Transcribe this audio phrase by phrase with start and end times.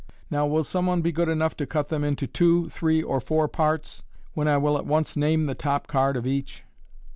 [0.31, 3.47] Now will some one be good enough to cut them into two, three, or four
[3.47, 4.01] parts,
[4.33, 6.63] when I will at once name the top card of each."